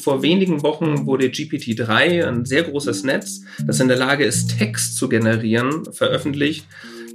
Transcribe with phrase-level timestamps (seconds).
[0.00, 4.96] Vor wenigen Wochen wurde GPT-3, ein sehr großes Netz, das in der Lage ist, Text
[4.96, 6.66] zu generieren, veröffentlicht,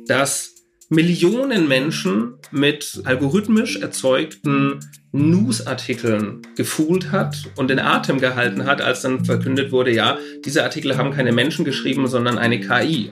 [0.08, 0.54] das
[0.90, 4.79] Millionen Menschen mit algorithmisch erzeugten
[5.12, 10.95] Newsartikeln gefühlt hat und den Atem gehalten hat, als dann verkündet wurde, ja, diese Artikel
[10.95, 13.11] haben keine Menschen geschrieben, sondern eine KI.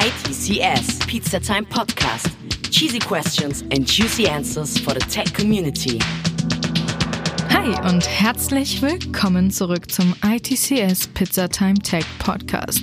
[0.00, 2.30] ITCS Pizza Time Podcast.
[2.70, 5.98] Cheesy questions and juicy answers for the tech community.
[7.52, 12.80] Hi und herzlich willkommen zurück zum ITCS Pizza Time Tech Podcast.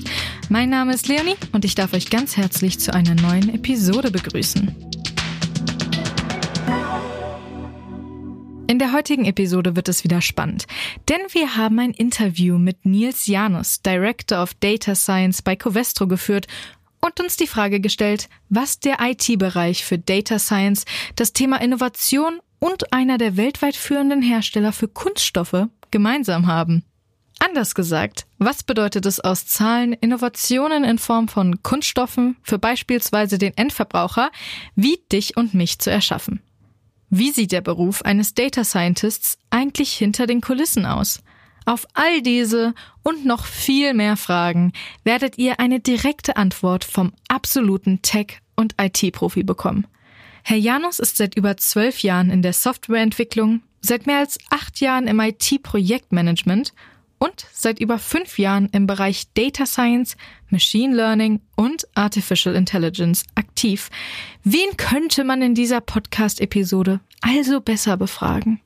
[0.48, 4.76] Mein Name ist Leonie und ich darf euch ganz herzlich zu einer neuen Episode begrüßen.
[8.68, 10.68] In der heutigen Episode wird es wieder spannend,
[11.10, 16.48] denn wir haben ein Interview mit Nils Janus, Director of Data Science bei Covestro geführt
[17.02, 22.94] und uns die Frage gestellt, was der IT-Bereich für Data Science, das Thema Innovation und
[22.94, 26.84] einer der weltweit führenden Hersteller für Kunststoffe gemeinsam haben.
[27.40, 33.56] Anders gesagt, was bedeutet es aus Zahlen Innovationen in Form von Kunststoffen für beispielsweise den
[33.56, 34.30] Endverbraucher
[34.76, 36.42] wie dich und mich zu erschaffen?
[37.10, 41.24] Wie sieht der Beruf eines Data Scientists eigentlich hinter den Kulissen aus?
[41.66, 48.02] Auf all diese und noch viel mehr Fragen werdet ihr eine direkte Antwort vom absoluten
[48.02, 49.88] Tech- und IT-Profi bekommen.
[50.44, 55.08] Herr Janus ist seit über zwölf Jahren in der Softwareentwicklung, seit mehr als acht Jahren
[55.08, 56.74] im IT-Projektmanagement
[57.20, 60.16] und seit über fünf Jahren im Bereich Data Science,
[60.50, 63.90] Machine Learning und Artificial Intelligence aktiv.
[64.44, 68.62] Wen könnte man in dieser Podcast-Episode also besser befragen?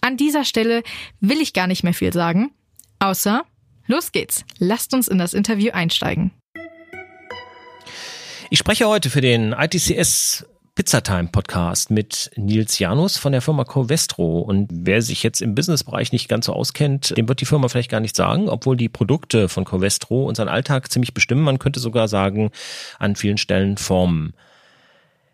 [0.00, 0.82] An dieser Stelle
[1.20, 2.52] will ich gar nicht mehr viel sagen,
[2.98, 3.44] außer
[3.86, 4.44] los geht's.
[4.58, 6.32] Lasst uns in das Interview einsteigen.
[8.50, 10.46] Ich spreche heute für den ITCS
[10.76, 14.40] Pizzatime Podcast mit Nils Janus von der Firma Covestro.
[14.40, 17.90] Und wer sich jetzt im Businessbereich nicht ganz so auskennt, dem wird die Firma vielleicht
[17.90, 21.40] gar nicht sagen, obwohl die Produkte von Covestro unseren Alltag ziemlich bestimmen.
[21.40, 22.50] Man könnte sogar sagen,
[22.98, 24.34] an vielen Stellen formen.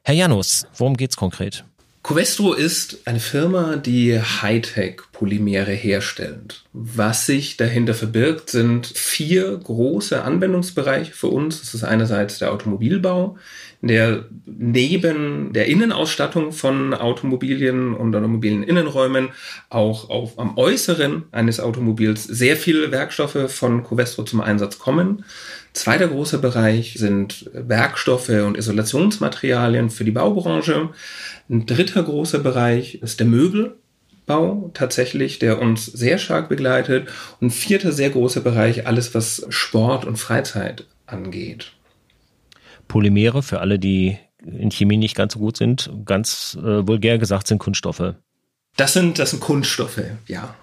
[0.04, 1.64] Herr Janus, worum geht's konkret?
[2.02, 6.64] Covestro ist eine Firma, die Hightech-Polymere herstellt.
[6.72, 11.60] Was sich dahinter verbirgt, sind vier große Anwendungsbereiche für uns.
[11.60, 13.38] Das ist einerseits der Automobilbau,
[13.82, 19.28] der neben der Innenausstattung von Automobilien und automobilen Innenräumen
[19.68, 25.24] auch auf, am Äußeren eines Automobils sehr viele Werkstoffe von Covestro zum Einsatz kommen.
[25.72, 30.90] Zweiter großer Bereich sind Werkstoffe und Isolationsmaterialien für die Baubranche.
[31.48, 37.08] Ein dritter großer Bereich ist der Möbelbau tatsächlich, der uns sehr stark begleitet.
[37.40, 41.72] Und vierter sehr großer Bereich, alles was Sport und Freizeit angeht.
[42.86, 47.46] Polymere, für alle, die in Chemie nicht ganz so gut sind, ganz äh, vulgär gesagt,
[47.46, 48.14] sind Kunststoffe.
[48.76, 50.54] Das sind, das sind Kunststoffe, ja.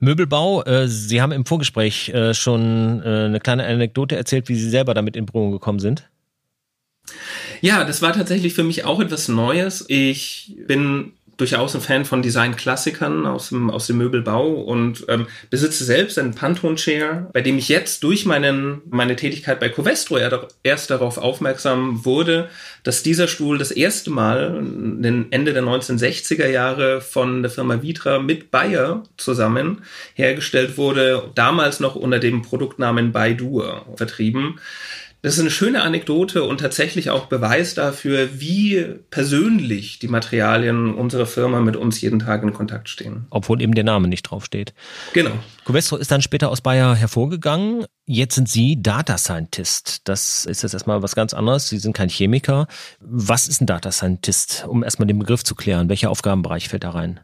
[0.00, 4.68] Möbelbau, äh, Sie haben im Vorgespräch äh, schon äh, eine kleine Anekdote erzählt, wie Sie
[4.68, 6.08] selber damit in Berührung gekommen sind.
[7.60, 9.84] Ja, das war tatsächlich für mich auch etwas Neues.
[9.88, 15.84] Ich bin durchaus ein Fan von Design-Klassikern aus dem, aus dem Möbelbau und ähm, besitze
[15.84, 20.18] selbst einen Pantone-Chair, bei dem ich jetzt durch meinen, meine Tätigkeit bei Covestro
[20.62, 22.48] erst darauf aufmerksam wurde,
[22.84, 24.56] dass dieser Stuhl das erste Mal
[25.30, 29.82] Ende der 1960er Jahre von der Firma Vitra mit Bayer zusammen
[30.14, 34.58] hergestellt wurde, damals noch unter dem Produktnamen Baidur vertrieben.
[35.22, 41.26] Das ist eine schöne Anekdote und tatsächlich auch Beweis dafür, wie persönlich die Materialien unserer
[41.26, 43.26] Firma mit uns jeden Tag in Kontakt stehen.
[43.30, 44.72] Obwohl eben der Name nicht draufsteht.
[45.14, 45.32] Genau.
[45.64, 47.86] Covestro ist dann später aus Bayer hervorgegangen.
[48.04, 50.02] Jetzt sind Sie Data Scientist.
[50.04, 51.68] Das ist jetzt erstmal was ganz anderes.
[51.68, 52.68] Sie sind kein Chemiker.
[53.00, 55.88] Was ist ein Data Scientist, um erstmal den Begriff zu klären?
[55.88, 57.20] Welcher Aufgabenbereich fällt da rein?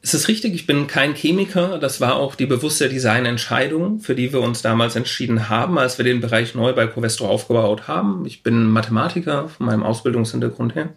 [0.00, 1.78] Es ist richtig, ich bin kein Chemiker.
[1.78, 6.04] Das war auch die bewusste Designentscheidung, für die wir uns damals entschieden haben, als wir
[6.04, 8.24] den Bereich neu bei Covestro aufgebaut haben.
[8.24, 10.90] Ich bin Mathematiker von meinem Ausbildungshintergrund her.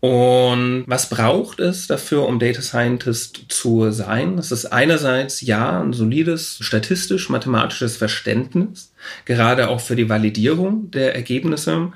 [0.00, 4.38] Und was braucht es dafür, um Data Scientist zu sein?
[4.38, 8.92] Das ist einerseits ja ein solides statistisch-mathematisches Verständnis,
[9.26, 11.92] gerade auch für die Validierung der Ergebnisse.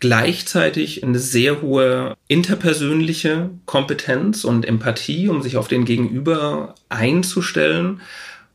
[0.00, 8.00] Gleichzeitig eine sehr hohe interpersönliche Kompetenz und Empathie, um sich auf den Gegenüber einzustellen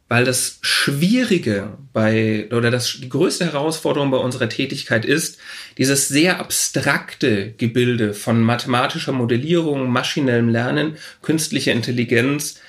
[0.10, 5.38] weil das Schwierige bei oder das die größte Herausforderung bei unserer Tätigkeit ist,
[5.78, 12.60] dieses sehr abstrakte Gebilde von mathematischer Modellierung, maschinellem Lernen, künstlicher Intelligenz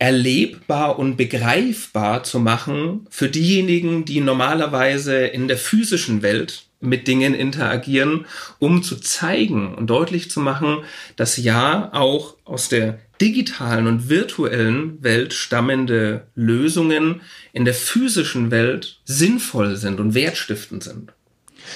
[0.00, 7.34] erlebbar und begreifbar zu machen für diejenigen, die normalerweise in der physischen Welt mit Dingen
[7.34, 8.26] interagieren,
[8.58, 10.78] um zu zeigen und deutlich zu machen,
[11.16, 17.22] dass ja auch aus der digitalen und virtuellen Welt stammende Lösungen
[17.52, 21.12] in der physischen Welt sinnvoll sind und wertstiftend sind.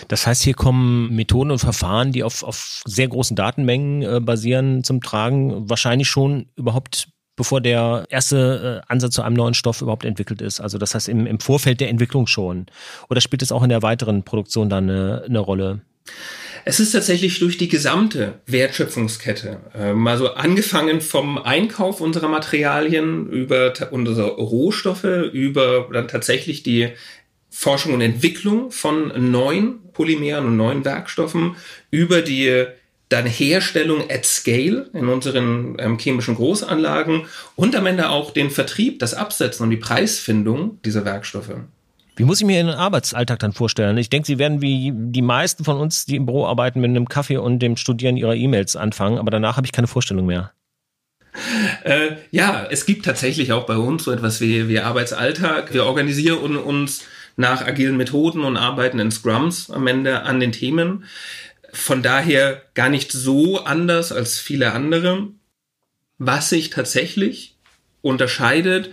[0.08, 4.84] Das heißt, hier kommen Methoden und Verfahren, die auf, auf sehr großen Datenmengen äh, basieren,
[4.84, 7.08] zum Tragen, wahrscheinlich schon überhaupt
[7.38, 10.60] bevor der erste äh, Ansatz zu einem neuen Stoff überhaupt entwickelt ist.
[10.60, 12.66] Also das heißt im, im Vorfeld der Entwicklung schon.
[13.08, 15.80] Oder spielt es auch in der weiteren Produktion dann eine, eine Rolle?
[16.64, 19.60] Es ist tatsächlich durch die gesamte Wertschöpfungskette,
[20.04, 26.88] also angefangen vom Einkauf unserer Materialien über unsere Rohstoffe, über dann tatsächlich die
[27.50, 31.56] Forschung und Entwicklung von neuen Polymeren und neuen Werkstoffen,
[31.90, 32.66] über die
[33.08, 37.26] dann Herstellung at Scale in unseren ähm, chemischen Großanlagen
[37.56, 41.54] und am Ende auch den Vertrieb, das Absetzen und die Preisfindung dieser Werkstoffe.
[42.16, 43.96] Wie muss ich mir Ihren Arbeitsalltag dann vorstellen?
[43.96, 47.08] Ich denke, Sie werden wie die meisten von uns, die im Büro arbeiten, mit einem
[47.08, 50.52] Kaffee und dem Studieren Ihrer E-Mails anfangen, aber danach habe ich keine Vorstellung mehr.
[51.84, 55.72] Äh, ja, es gibt tatsächlich auch bei uns so etwas wie, wie Arbeitsalltag.
[55.72, 57.04] Wir organisieren uns
[57.36, 61.04] nach agilen Methoden und arbeiten in Scrums am Ende an den Themen.
[61.72, 65.28] Von daher gar nicht so anders als viele andere.
[66.18, 67.56] Was sich tatsächlich
[68.02, 68.90] unterscheidet,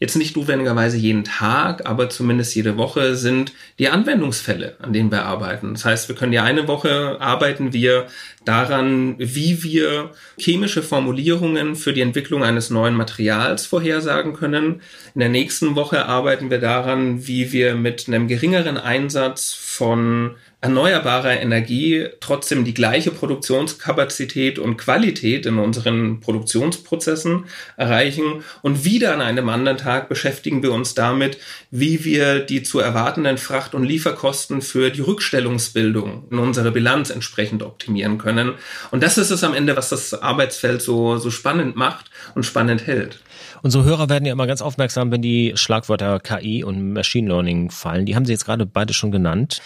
[0.00, 5.24] jetzt nicht notwendigerweise jeden Tag, aber zumindest jede Woche sind die Anwendungsfälle, an denen wir
[5.24, 5.72] arbeiten.
[5.72, 8.08] Das heißt, wir können ja eine Woche arbeiten wir
[8.44, 14.82] daran, wie wir chemische Formulierungen für die Entwicklung eines neuen Materials vorhersagen können.
[15.14, 21.40] In der nächsten Woche arbeiten wir daran, wie wir mit einem geringeren Einsatz von erneuerbarer
[21.40, 27.44] Energie trotzdem die gleiche Produktionskapazität und Qualität in unseren Produktionsprozessen
[27.76, 28.42] erreichen.
[28.62, 31.36] Und wieder an einem anderen Tag beschäftigen wir uns damit,
[31.70, 37.62] wie wir die zu erwartenden Fracht- und Lieferkosten für die Rückstellungsbildung in unserer Bilanz entsprechend
[37.62, 38.54] optimieren können.
[38.90, 42.86] Und das ist es am Ende, was das Arbeitsfeld so, so spannend macht und spannend
[42.86, 43.20] hält.
[43.62, 48.06] Unsere Hörer werden ja immer ganz aufmerksam, wenn die Schlagwörter KI und Machine Learning fallen.
[48.06, 49.60] Die haben Sie jetzt gerade beide schon genannt.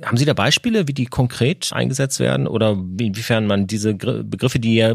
[0.00, 4.76] Haben Sie da Beispiele, wie die konkret eingesetzt werden oder inwiefern man diese Begriffe, die
[4.76, 4.94] ja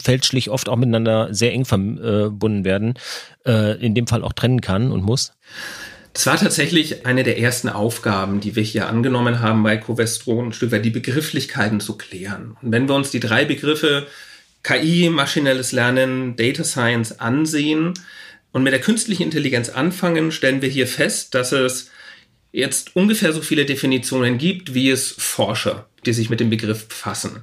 [0.00, 2.94] fälschlich oft auch miteinander sehr eng verbunden werden,
[3.44, 5.32] äh, in dem Fall auch trennen kann und muss?
[6.12, 10.52] Das war tatsächlich eine der ersten Aufgaben, die wir hier angenommen haben bei Covestro, ein
[10.52, 12.56] Stück weit die Begrifflichkeiten zu klären.
[12.62, 14.06] Und wenn wir uns die drei Begriffe
[14.62, 17.94] KI, maschinelles Lernen, Data Science ansehen
[18.52, 21.90] und mit der künstlichen Intelligenz anfangen, stellen wir hier fest, dass es
[22.52, 27.42] jetzt ungefähr so viele Definitionen gibt, wie es Forscher, die sich mit dem Begriff befassen.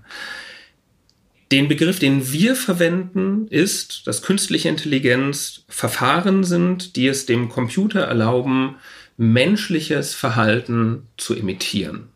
[1.52, 8.02] Den Begriff, den wir verwenden, ist, dass künstliche Intelligenz Verfahren sind, die es dem Computer
[8.02, 8.78] erlauben,
[9.18, 12.10] menschliches Verhalten zu imitieren.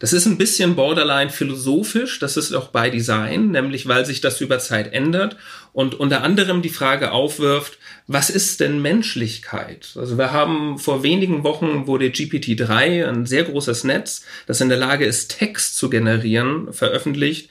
[0.00, 4.40] Das ist ein bisschen borderline philosophisch, das ist auch bei Design, nämlich weil sich das
[4.40, 5.36] über Zeit ändert
[5.74, 9.92] und unter anderem die Frage aufwirft, was ist denn Menschlichkeit?
[9.96, 14.78] Also wir haben vor wenigen Wochen wurde GPT-3, ein sehr großes Netz, das in der
[14.78, 17.50] Lage ist, Text zu generieren, veröffentlicht,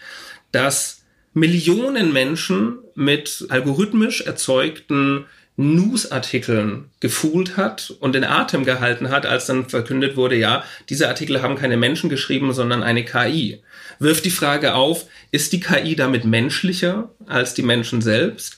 [0.51, 1.03] das
[1.35, 5.25] Millionen Menschen mit algorithmisch erzeugten
[5.59, 11.41] Newsartikeln gefühlt hat und den Atem gehalten hat, als dann verkündet wurde, ja, diese Artikel
[11.41, 13.61] haben keine Menschen geschrieben, sondern eine KI.
[13.99, 18.55] Wirft die Frage auf, ist die KI damit menschlicher als die Menschen selbst?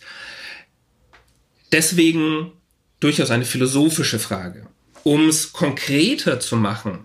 [1.72, 2.51] Deswegen
[3.00, 4.67] durchaus eine philosophische Frage.
[5.01, 7.00] Um es konkreter zu machen,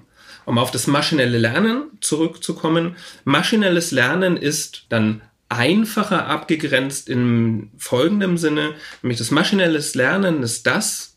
[0.45, 8.75] um auf das maschinelle Lernen zurückzukommen, maschinelles Lernen ist dann einfacher abgegrenzt in folgendem Sinne,
[9.03, 11.17] nämlich das maschinelles Lernen ist das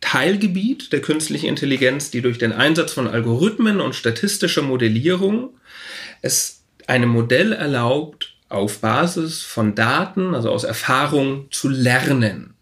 [0.00, 5.50] Teilgebiet der künstlichen Intelligenz, die durch den Einsatz von Algorithmen und statistischer Modellierung
[6.22, 12.54] es einem Modell erlaubt, auf Basis von Daten, also aus Erfahrung zu lernen.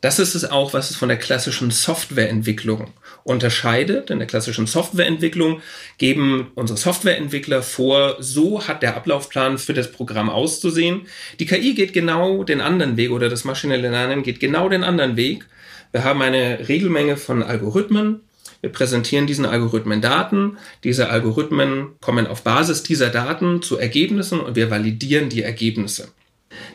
[0.00, 2.92] Das ist es auch, was es von der klassischen Softwareentwicklung
[3.24, 4.10] unterscheidet.
[4.10, 5.60] In der klassischen Softwareentwicklung
[5.98, 11.06] geben unsere Softwareentwickler vor, so hat der Ablaufplan für das Programm auszusehen.
[11.40, 15.16] Die KI geht genau den anderen Weg oder das maschinelle Lernen geht genau den anderen
[15.16, 15.46] Weg.
[15.90, 18.20] Wir haben eine Regelmenge von Algorithmen.
[18.60, 20.58] Wir präsentieren diesen Algorithmen Daten.
[20.84, 26.08] Diese Algorithmen kommen auf Basis dieser Daten zu Ergebnissen und wir validieren die Ergebnisse.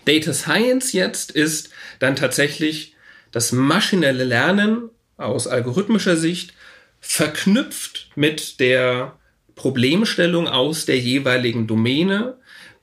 [0.06, 2.96] Data Science jetzt ist dann tatsächlich
[3.32, 4.90] das maschinelle Lernen
[5.20, 6.54] aus algorithmischer Sicht
[7.00, 9.14] verknüpft mit der
[9.56, 12.38] Problemstellung aus der jeweiligen Domäne,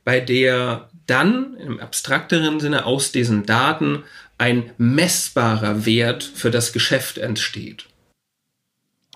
[0.05, 4.05] bei der dann im abstrakteren Sinne aus diesen Daten
[4.39, 7.87] ein messbarer Wert für das Geschäft entsteht.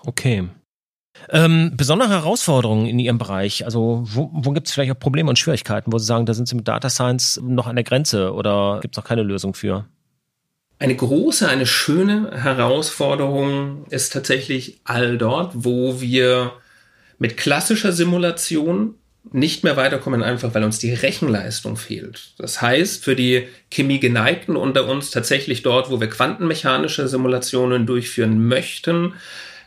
[0.03, 0.47] Okay.
[1.29, 5.37] Ähm, besondere Herausforderungen in Ihrem Bereich, also wo, wo gibt es vielleicht auch Probleme und
[5.37, 8.79] Schwierigkeiten, wo Sie sagen, da sind Sie mit Data Science noch an der Grenze oder
[8.81, 9.85] gibt es noch keine Lösung für?
[10.81, 16.53] Eine große, eine schöne Herausforderung ist tatsächlich all dort, wo wir
[17.19, 18.95] mit klassischer Simulation
[19.31, 22.33] nicht mehr weiterkommen, einfach weil uns die Rechenleistung fehlt.
[22.39, 29.13] Das heißt, für die Chemie-Geneigten unter uns tatsächlich dort, wo wir quantenmechanische Simulationen durchführen möchten,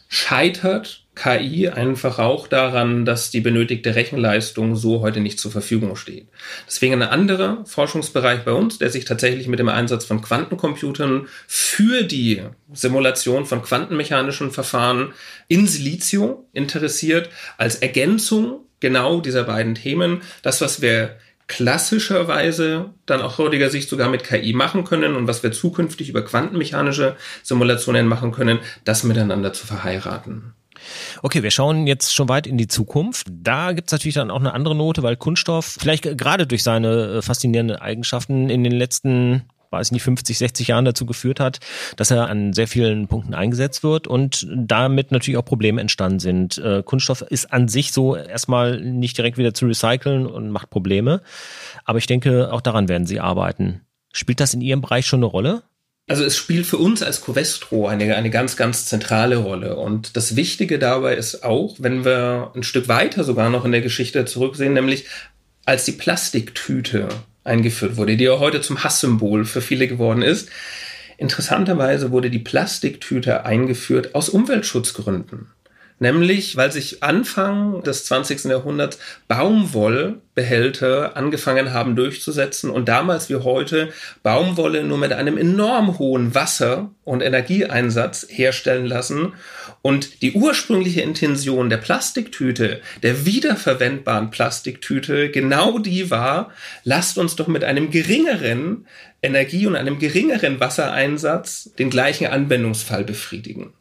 [0.08, 6.28] scheitert KI einfach auch daran, dass die benötigte Rechenleistung so heute nicht zur Verfügung steht.
[6.66, 12.02] Deswegen ein anderer Forschungsbereich bei uns, der sich tatsächlich mit dem Einsatz von Quantencomputern für
[12.02, 12.42] die
[12.72, 15.12] Simulation von quantenmechanischen Verfahren
[15.46, 20.22] in Silizium interessiert, als Ergänzung genau dieser beiden Themen.
[20.42, 21.16] Das, was wir
[21.46, 26.24] klassischerweise dann auch heutiger Sicht sogar mit KI machen können und was wir zukünftig über
[26.24, 30.54] quantenmechanische Simulationen machen können, das miteinander zu verheiraten.
[31.22, 33.26] Okay, wir schauen jetzt schon weit in die Zukunft.
[33.30, 37.22] Da gibt's natürlich dann auch eine andere Note, weil Kunststoff vielleicht gerade durch seine äh,
[37.22, 41.60] faszinierenden Eigenschaften in den letzten weiß nicht, 50, 60 Jahren dazu geführt hat,
[41.96, 46.58] dass er an sehr vielen Punkten eingesetzt wird und damit natürlich auch Probleme entstanden sind.
[46.58, 51.22] Äh, Kunststoff ist an sich so erstmal nicht direkt wieder zu recyceln und macht Probleme.
[51.84, 53.80] Aber ich denke, auch daran werden Sie arbeiten.
[54.12, 55.64] Spielt das in Ihrem Bereich schon eine Rolle?
[56.06, 59.76] Also es spielt für uns als Covestro eine, eine ganz, ganz zentrale Rolle.
[59.76, 63.80] Und das Wichtige dabei ist auch, wenn wir ein Stück weiter sogar noch in der
[63.80, 65.06] Geschichte zurücksehen, nämlich
[65.64, 67.08] als die Plastiktüte
[67.42, 70.50] eingeführt wurde, die ja heute zum Hasssymbol für viele geworden ist.
[71.16, 75.48] Interessanterweise wurde die Plastiktüte eingeführt aus Umweltschutzgründen.
[76.00, 78.44] Nämlich, weil sich Anfang des 20.
[78.44, 78.98] Jahrhunderts
[79.28, 83.90] Baumwollbehälter angefangen haben durchzusetzen und damals wie heute
[84.24, 89.34] Baumwolle nur mit einem enorm hohen Wasser- und Energieeinsatz herstellen lassen
[89.82, 96.50] und die ursprüngliche Intention der Plastiktüte, der wiederverwendbaren Plastiktüte, genau die war,
[96.82, 98.86] lasst uns doch mit einem geringeren
[99.22, 103.74] Energie- und einem geringeren Wassereinsatz den gleichen Anwendungsfall befriedigen.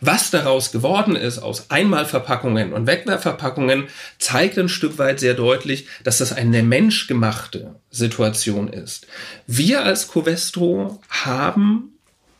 [0.00, 6.18] Was daraus geworden ist aus Einmalverpackungen und Wegwerfverpackungen, zeigt ein Stück weit sehr deutlich, dass
[6.18, 9.06] das eine menschgemachte Situation ist.
[9.46, 11.94] Wir als Covestro haben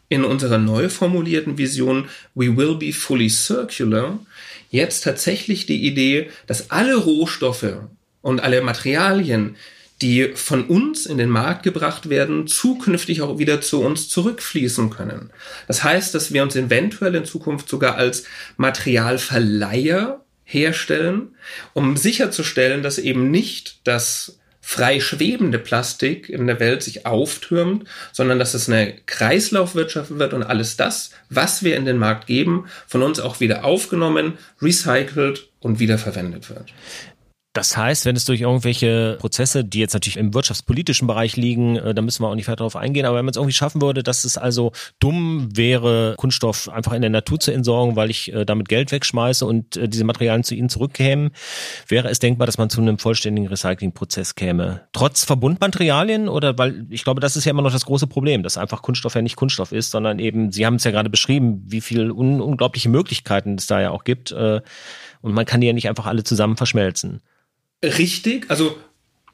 [0.08, 4.18] in unserer neu formulierten Vision We will be fully circular
[4.70, 7.76] jetzt tatsächlich die Idee, dass alle Rohstoffe
[8.22, 9.56] und alle Materialien,
[10.02, 15.30] die von uns in den Markt gebracht werden, zukünftig auch wieder zu uns zurückfließen können.
[15.66, 18.24] Das heißt, dass wir uns eventuell in Zukunft sogar als
[18.56, 21.34] Materialverleiher herstellen,
[21.72, 28.38] um sicherzustellen, dass eben nicht das frei schwebende Plastik in der Welt sich auftürmt, sondern
[28.38, 33.02] dass es eine Kreislaufwirtschaft wird und alles das, was wir in den Markt geben, von
[33.02, 36.72] uns auch wieder aufgenommen, recycelt und wiederverwendet wird.
[37.54, 41.94] Das heißt, wenn es durch irgendwelche Prozesse, die jetzt natürlich im wirtschaftspolitischen Bereich liegen, äh,
[41.94, 44.02] da müssen wir auch nicht weiter darauf eingehen, aber wenn man es irgendwie schaffen würde,
[44.02, 48.44] dass es also dumm wäre, Kunststoff einfach in der Natur zu entsorgen, weil ich äh,
[48.44, 51.30] damit Geld wegschmeiße und äh, diese Materialien zu ihnen zurückkämen,
[51.86, 54.80] wäre es denkbar, dass man zu einem vollständigen Recyclingprozess käme.
[54.92, 58.58] Trotz Verbundmaterialien oder weil ich glaube, das ist ja immer noch das große Problem, dass
[58.58, 61.80] einfach Kunststoff ja nicht Kunststoff ist, sondern eben, Sie haben es ja gerade beschrieben, wie
[61.80, 64.32] viel un unglaubliche Möglichkeiten es da ja auch gibt.
[64.32, 64.62] Und
[65.22, 67.20] man kann die ja nicht einfach alle zusammen verschmelzen
[67.84, 68.46] richtig.
[68.48, 68.76] Also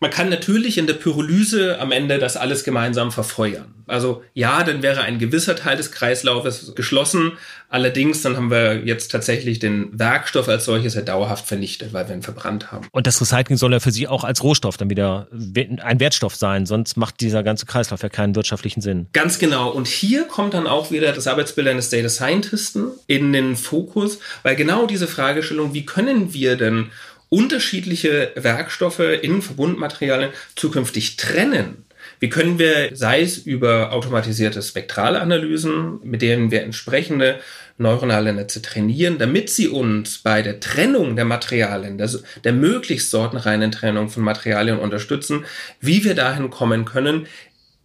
[0.00, 3.74] man kann natürlich in der Pyrolyse am Ende das alles gemeinsam verfeuern.
[3.86, 7.32] Also ja, dann wäre ein gewisser Teil des Kreislaufes geschlossen.
[7.68, 12.14] Allerdings, dann haben wir jetzt tatsächlich den Werkstoff als solches ja dauerhaft vernichtet, weil wir
[12.14, 12.88] ihn verbrannt haben.
[12.92, 16.64] Und das Recycling soll ja für Sie auch als Rohstoff dann wieder ein Wertstoff sein,
[16.64, 19.06] sonst macht dieser ganze Kreislauf ja keinen wirtschaftlichen Sinn.
[19.12, 19.68] Ganz genau.
[19.70, 24.56] Und hier kommt dann auch wieder das Arbeitsbild eines Data Scientisten in den Fokus, weil
[24.56, 26.90] genau diese Fragestellung, wie können wir denn
[27.30, 31.86] unterschiedliche Werkstoffe in Verbundmaterialien zukünftig trennen.
[32.18, 37.40] Wie können wir, sei es über automatisierte Spektralanalysen, mit denen wir entsprechende
[37.78, 42.10] neuronale Netze trainieren, damit sie uns bei der Trennung der Materialien, der,
[42.44, 45.44] der möglichst sortenreinen Trennung von Materialien unterstützen,
[45.80, 47.26] wie wir dahin kommen können,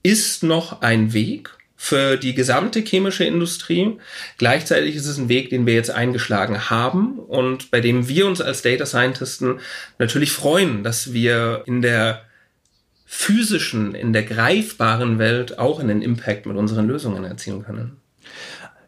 [0.03, 1.54] ist noch ein Weg
[1.85, 3.99] für die gesamte chemische Industrie.
[4.39, 8.41] Gleichzeitig ist es ein Weg, den wir jetzt eingeschlagen haben und bei dem wir uns
[8.41, 9.59] als Data Scientisten
[9.99, 12.23] natürlich freuen, dass wir in der
[13.05, 17.97] physischen, in der greifbaren Welt auch einen Impact mit unseren Lösungen erzielen können.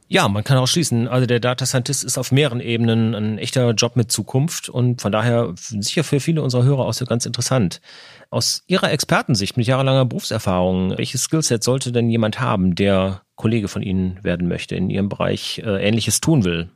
[0.10, 1.08] Ja, man kann auch schließen.
[1.08, 5.12] Also der Data Scientist ist auf mehreren Ebenen ein echter Job mit Zukunft und von
[5.12, 7.82] daher sicher für viele unserer Hörer auch so ganz interessant.
[8.30, 13.82] Aus Ihrer Expertensicht mit jahrelanger Berufserfahrung, welches Skillset sollte denn jemand haben, der Kollege von
[13.82, 16.70] Ihnen werden möchte, in Ihrem Bereich äh, Ähnliches tun will?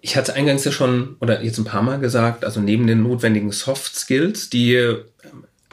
[0.00, 3.52] Ich hatte eingangs ja schon oder jetzt ein paar Mal gesagt, also neben den notwendigen
[3.52, 5.04] Soft Skills, die ähm,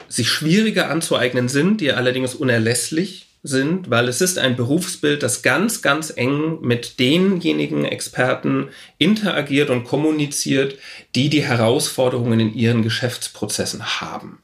[0.08, 5.82] sich schwieriger anzueignen sind, die allerdings unerlässlich sind, weil es ist ein Berufsbild, das ganz,
[5.82, 10.78] ganz eng mit denjenigen Experten interagiert und kommuniziert,
[11.14, 14.38] die die Herausforderungen in ihren Geschäftsprozessen haben.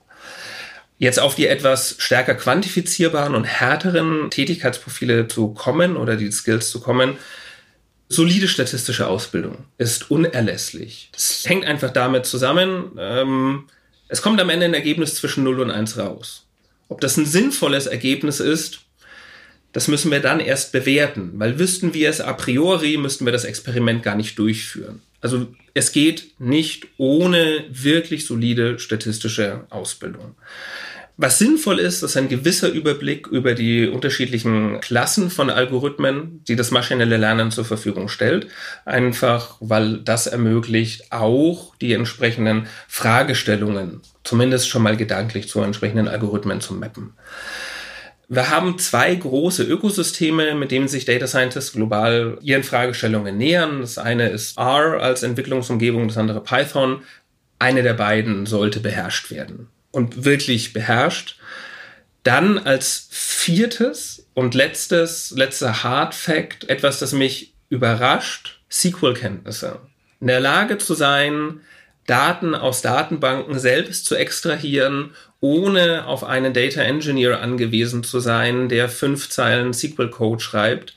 [0.99, 6.81] Jetzt auf die etwas stärker quantifizierbaren und härteren Tätigkeitsprofile zu kommen oder die Skills zu
[6.81, 7.17] kommen,
[8.09, 11.09] solide statistische Ausbildung ist unerlässlich.
[11.13, 13.65] Das hängt einfach damit zusammen, ähm,
[14.07, 16.47] es kommt am Ende ein Ergebnis zwischen 0 und 1 raus.
[16.89, 18.81] Ob das ein sinnvolles Ergebnis ist,
[19.73, 23.45] das müssen wir dann erst bewerten, weil wüssten wir es a priori, müssten wir das
[23.45, 25.01] Experiment gar nicht durchführen.
[25.21, 30.35] Also es geht nicht ohne wirklich solide statistische Ausbildung.
[31.19, 36.71] Was sinnvoll ist, ist ein gewisser Überblick über die unterschiedlichen Klassen von Algorithmen, die das
[36.71, 38.49] maschinelle Lernen zur Verfügung stellt.
[38.87, 46.61] Einfach, weil das ermöglicht, auch die entsprechenden Fragestellungen, zumindest schon mal gedanklich zu entsprechenden Algorithmen
[46.61, 47.13] zu mappen.
[48.33, 53.83] Wir haben zwei große Ökosysteme, mit denen sich Data Scientists global ihren Fragestellungen nähern.
[53.83, 57.03] Das eine ist R als Entwicklungsumgebung, das andere Python.
[57.59, 61.39] Eine der beiden sollte beherrscht werden und wirklich beherrscht.
[62.23, 69.79] Dann als viertes und letztes, letzter Hard Fact, etwas, das mich überrascht, SQL-Kenntnisse.
[70.23, 71.61] In der Lage zu sein,
[72.07, 75.11] Daten aus Datenbanken selbst zu extrahieren,
[75.43, 80.97] ohne auf einen Data Engineer angewiesen zu sein, der fünf Zeilen SQL-Code schreibt,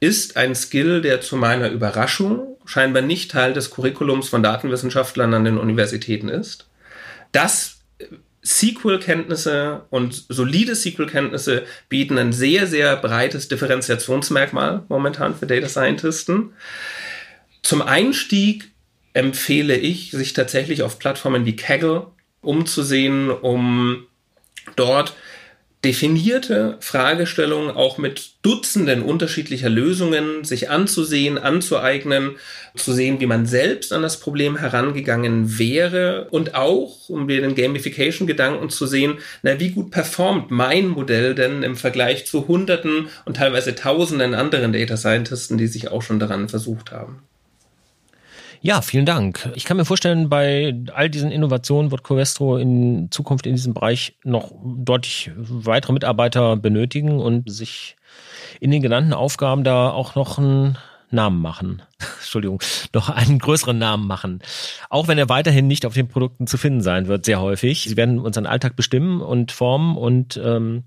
[0.00, 5.44] ist ein Skill, der zu meiner Überraschung scheinbar nicht Teil des Curriculums von Datenwissenschaftlern an
[5.44, 6.66] den Universitäten ist.
[7.32, 7.82] Das
[8.44, 16.54] SQL-Kenntnisse und solide SQL-Kenntnisse bieten ein sehr, sehr breites Differentiationsmerkmal momentan für Data Scientisten.
[17.62, 18.70] Zum Einstieg
[19.12, 22.06] empfehle ich, sich tatsächlich auf Plattformen wie Kaggle
[22.42, 24.06] umzusehen, um
[24.76, 25.14] dort
[25.84, 32.36] definierte Fragestellungen auch mit Dutzenden unterschiedlicher Lösungen sich anzusehen, anzueignen,
[32.76, 38.70] zu sehen, wie man selbst an das Problem herangegangen wäre und auch, um den Gamification-Gedanken
[38.70, 43.74] zu sehen, na, wie gut performt mein Modell denn im Vergleich zu Hunderten und teilweise
[43.74, 47.22] Tausenden anderen Data Scientisten, die sich auch schon daran versucht haben.
[48.64, 49.50] Ja, vielen Dank.
[49.56, 54.16] Ich kann mir vorstellen, bei all diesen Innovationen wird Covestro in Zukunft in diesem Bereich
[54.22, 57.96] noch deutlich weitere Mitarbeiter benötigen und sich
[58.60, 60.78] in den genannten Aufgaben da auch noch einen
[61.10, 61.82] Namen machen.
[62.20, 62.62] Entschuldigung,
[62.94, 64.40] noch einen größeren Namen machen.
[64.88, 67.82] Auch wenn er weiterhin nicht auf den Produkten zu finden sein wird, sehr häufig.
[67.82, 69.96] Sie werden unseren Alltag bestimmen und formen.
[69.96, 70.84] Und ähm,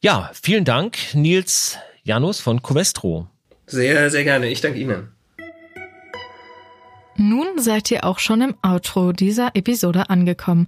[0.00, 3.28] ja, vielen Dank, Nils Janus von Covestro.
[3.66, 4.48] Sehr, sehr gerne.
[4.48, 5.13] Ich danke Ihnen.
[7.24, 10.66] Nun seid ihr auch schon im Outro dieser Episode angekommen.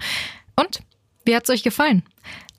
[0.56, 0.80] Und
[1.26, 2.02] wie hat's euch gefallen?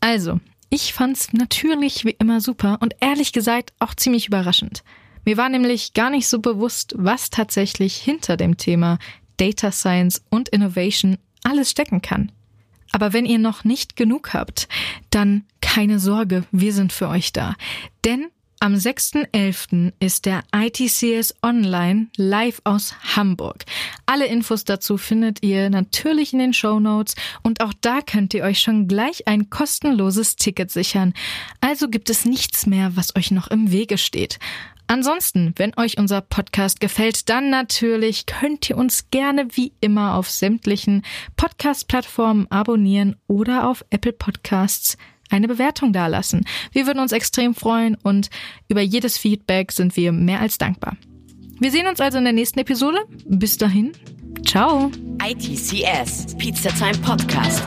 [0.02, 4.84] Also, ich fand's natürlich wie immer super und ehrlich gesagt auch ziemlich überraschend.
[5.26, 9.00] Mir war nämlich gar nicht so bewusst, was tatsächlich hinter dem Thema
[9.38, 12.32] Data Science und Innovation alles stecken kann.
[12.92, 14.68] Aber wenn ihr noch nicht genug habt,
[15.10, 17.56] dann keine Sorge, wir sind für euch da.
[18.06, 18.28] Denn
[18.60, 19.94] am 6.11.
[20.00, 23.66] ist der ITCS Online live aus Hamburg.
[24.06, 28.44] Alle Infos dazu findet ihr natürlich in den Show Notes und auch da könnt ihr
[28.44, 31.14] euch schon gleich ein kostenloses Ticket sichern.
[31.62, 34.40] Also gibt es nichts mehr, was euch noch im Wege steht.
[34.88, 40.30] Ansonsten, wenn euch unser Podcast gefällt, dann natürlich könnt ihr uns gerne wie immer auf
[40.30, 41.04] sämtlichen
[41.36, 44.98] Podcast-Plattformen abonnieren oder auf Apple Podcasts
[45.30, 46.46] eine Bewertung dalassen.
[46.72, 48.30] Wir würden uns extrem freuen und
[48.68, 50.98] über jedes Feedback sind wir mehr als dankbar.
[51.60, 53.00] Wir sehen uns also in der nächsten Episode.
[53.26, 53.94] Bis dahin,
[54.46, 54.92] ciao.
[55.24, 57.64] ITCS, Pizza Time Podcast.